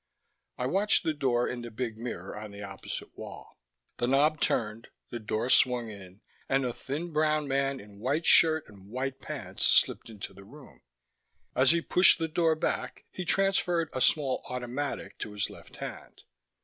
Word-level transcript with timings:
I 0.57 0.65
watched 0.65 1.03
the 1.03 1.13
door 1.13 1.47
in 1.47 1.61
the 1.61 1.69
big 1.69 1.95
mirror 1.95 2.35
on 2.35 2.49
the 2.49 2.63
opposite 2.63 3.15
wall. 3.15 3.59
The 3.97 4.07
knob 4.07 4.39
turned, 4.41 4.87
the 5.11 5.19
door 5.19 5.51
swung 5.51 5.89
in... 5.91 6.21
and 6.49 6.65
a 6.65 6.73
thin 6.73 7.13
brown 7.13 7.47
man 7.47 7.79
in 7.79 7.99
white 7.99 8.25
shirt 8.25 8.67
and 8.67 8.89
white 8.89 9.21
pants 9.21 9.63
slipped 9.63 10.09
into 10.09 10.33
the 10.33 10.43
room. 10.43 10.81
As 11.55 11.69
he 11.69 11.81
pushed 11.83 12.17
the 12.17 12.27
door 12.27 12.55
back 12.55 13.05
he 13.11 13.25
transferred 13.25 13.91
a 13.93 14.01
small 14.01 14.41
automatic 14.49 15.19
to 15.19 15.33
his 15.33 15.51
left 15.51 15.75
hand. 15.75 16.23